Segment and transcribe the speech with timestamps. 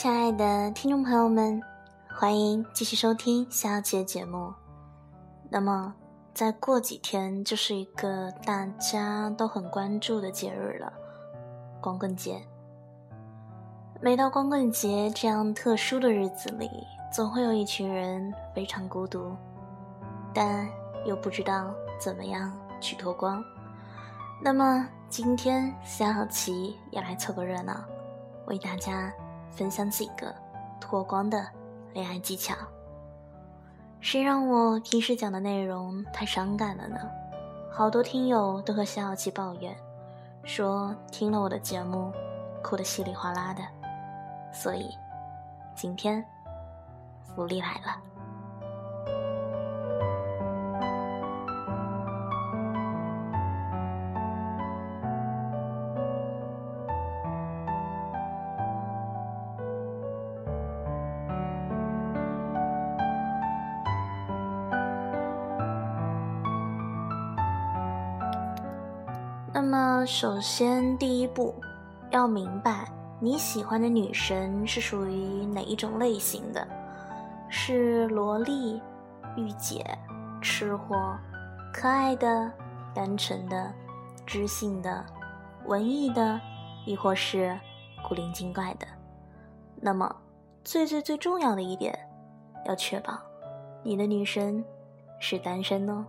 [0.00, 1.62] 亲爱的听众朋友们，
[2.08, 4.50] 欢迎继续收听下期节目。
[5.50, 5.94] 那么，
[6.32, 10.90] 再过几天就是一个大家都很关注的节日了——
[11.82, 12.40] 光棍节。
[14.00, 16.70] 每到光棍节这样特殊的日子里，
[17.12, 19.36] 总会有一群人非常孤独，
[20.32, 20.66] 但
[21.04, 23.44] 又不知道怎么样去脱光。
[24.42, 27.84] 那么，今天小琪也来凑个热闹，
[28.46, 29.12] 为大家。
[29.50, 30.34] 分享几个
[30.80, 31.46] 脱光的
[31.92, 32.54] 恋爱技巧。
[34.00, 36.98] 谁让我平时讲的内容太伤感了呢？
[37.70, 39.76] 好多听友都和小小七抱怨，
[40.42, 42.12] 说听了我的节目，
[42.62, 43.62] 哭得稀里哗啦的。
[44.52, 44.90] 所以，
[45.76, 46.24] 今天
[47.22, 48.09] 福利来了。
[69.60, 71.54] 那么，首先第一步，
[72.08, 76.66] 要明白你喜欢的女神是属于哪一种类型的，
[77.50, 78.80] 是萝莉、
[79.36, 79.84] 御姐、
[80.40, 81.14] 吃货、
[81.74, 82.50] 可爱的、
[82.94, 83.70] 单纯的、
[84.24, 85.04] 知性的、
[85.66, 86.40] 文艺的，
[86.86, 87.54] 亦或是
[88.08, 88.86] 古灵精怪的。
[89.76, 90.10] 那么，
[90.64, 91.94] 最最最重要的一点，
[92.64, 93.12] 要确保
[93.82, 94.64] 你的女神
[95.18, 96.06] 是单身哦。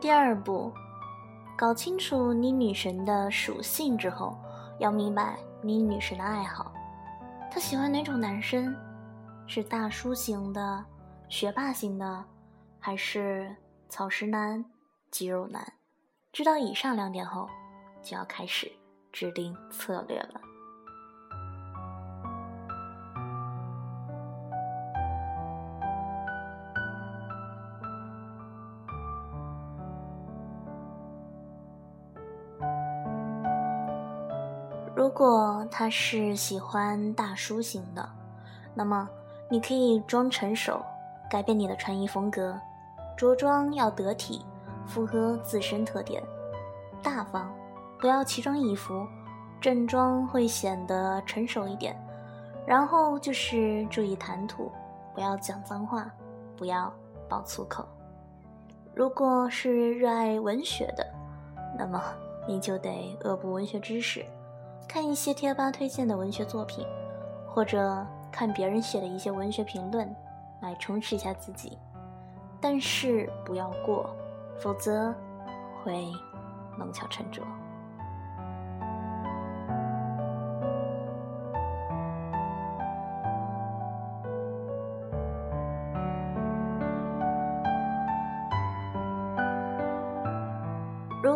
[0.00, 0.72] 第二步，
[1.58, 4.34] 搞清楚你女神的属性之后，
[4.78, 6.72] 要明白你女神的爱好。
[7.50, 8.74] 她喜欢哪种男生？
[9.46, 10.82] 是大叔型的、
[11.28, 12.24] 学霸型的，
[12.78, 13.54] 还是
[13.90, 14.64] 草食男、
[15.10, 15.70] 肌肉男？
[16.32, 17.46] 知道以上两点后，
[18.02, 18.72] 就要开始
[19.12, 20.40] 制定策略了。
[35.00, 38.06] 如果他是喜欢大叔型的，
[38.74, 39.08] 那么
[39.48, 40.78] 你可以装成熟，
[41.30, 42.54] 改变你的穿衣风格，
[43.16, 44.44] 着装要得体，
[44.86, 46.22] 符合自身特点，
[47.02, 47.50] 大方，
[47.98, 49.06] 不要奇装异服，
[49.58, 51.96] 正装会显得成熟一点。
[52.66, 54.70] 然后就是注意谈吐，
[55.14, 56.10] 不要讲脏话，
[56.58, 56.92] 不要
[57.26, 57.88] 爆粗口。
[58.94, 61.06] 如果是热爱文学的，
[61.78, 62.02] 那么
[62.46, 64.22] 你就得恶补文学知识。
[64.92, 66.84] 看一些贴吧推荐的文学作品，
[67.46, 70.12] 或者看别人写的一些文学评论，
[70.60, 71.78] 来充实一下自己。
[72.60, 74.10] 但是不要过，
[74.58, 75.14] 否则
[75.84, 76.10] 会
[76.76, 77.44] 弄巧成拙。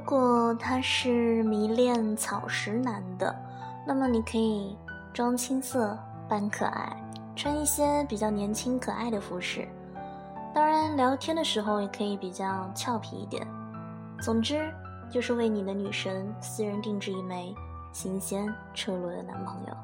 [0.00, 3.32] 如果他是迷恋草食男的，
[3.86, 4.74] 那么你可以
[5.12, 5.96] 装青涩
[6.26, 6.96] 扮可爱，
[7.36, 9.68] 穿一些比较年轻可爱的服饰。
[10.54, 13.46] 当然，聊天的时候也可以比较俏皮一点。
[14.22, 14.72] 总之，
[15.10, 17.54] 就是为你的女神私人定制一枚
[17.92, 19.76] 新鲜出炉的男朋友。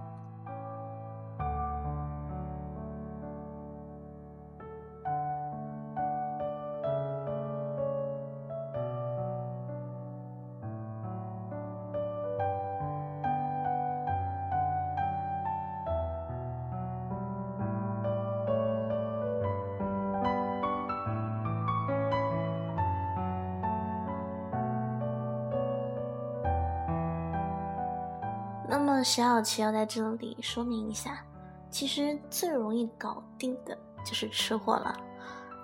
[28.87, 31.19] 那么小小琪要在这里说明一下，
[31.71, 34.97] 其实最容易搞定的就是吃货了。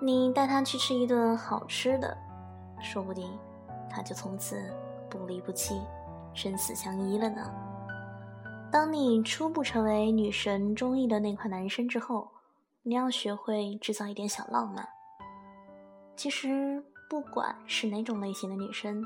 [0.01, 2.17] 你带他去吃一顿好吃的，
[2.81, 3.31] 说不定
[3.89, 4.61] 他就从此
[5.09, 5.79] 不离不弃，
[6.33, 7.49] 生死相依了呢。
[8.69, 12.29] 当你初步成为女神中意的那款男生之后，
[12.81, 14.85] 你要学会制造一点小浪漫。
[16.17, 19.01] 其实不管是哪种类型的女生，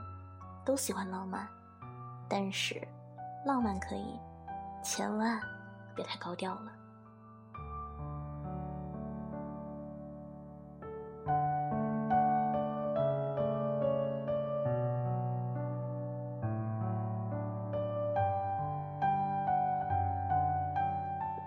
[0.65, 1.47] 都喜欢浪漫，
[2.27, 2.81] 但是。
[3.47, 4.19] 浪漫可以
[4.83, 5.39] 千万
[5.95, 6.73] 别太高调了。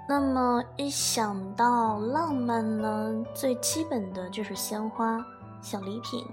[0.09, 5.25] 那么一想到浪漫呢最基本的就是鲜花
[5.61, 6.27] 小礼品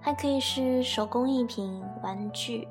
[0.00, 2.66] 还可以是手工艺品玩具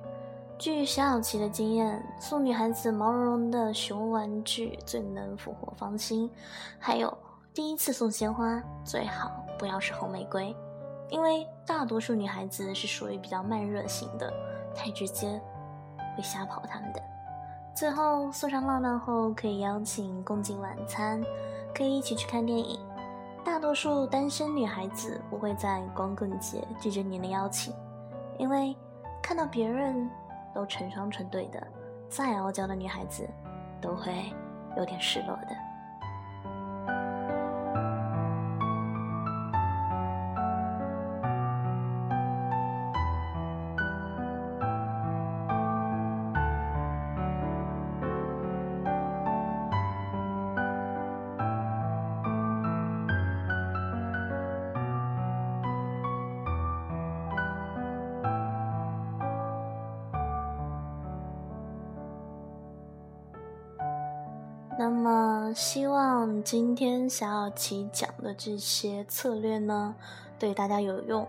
[0.61, 6.29] 据小小琪的经验，送女孩子毛茸茸的熊玩具最能俘获芳心。
[6.77, 7.11] 还有，
[7.51, 10.55] 第一次送鲜花最好不要是红玫瑰，
[11.09, 14.31] 因为大多数女孩子是属于比较慢热型的，
[14.75, 15.41] 太直接
[16.15, 17.01] 会吓跑她们的。
[17.75, 21.19] 最后送上浪漫后，可以邀请共进晚餐，
[21.73, 22.79] 可以一起去看电影。
[23.43, 27.73] 大多数单身女孩子不会在光棍节拒绝你的邀请，
[28.37, 28.77] 因为
[29.23, 30.07] 看到别人
[30.53, 31.65] 都成双成对的，
[32.09, 33.27] 再傲娇的女孩子
[33.79, 34.11] 都会
[34.77, 35.70] 有点失落的。
[64.81, 69.93] 那么，希望今天小小琪讲的这些策略呢，
[70.39, 71.27] 对大家有用。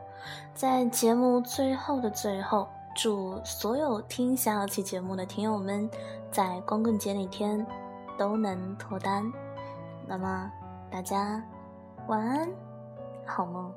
[0.54, 2.66] 在节目最后的最后，
[2.96, 5.86] 祝所有听小小琪节目的听友们，
[6.30, 7.66] 在光棍节那天
[8.16, 9.30] 都能脱单。
[10.06, 10.50] 那么，
[10.90, 11.44] 大家
[12.06, 12.48] 晚安，
[13.26, 13.70] 好梦。